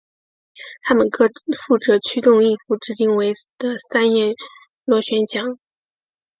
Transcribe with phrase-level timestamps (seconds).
[0.81, 4.33] 它们各负责驱动一副直径为的三叶
[4.83, 5.59] 螺旋桨。